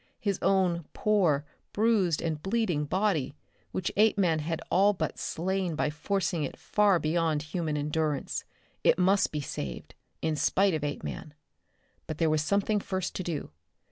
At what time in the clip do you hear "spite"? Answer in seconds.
10.35-10.73